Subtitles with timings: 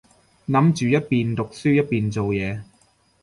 [0.47, 2.63] 諗住一邊讀書一邊做嘢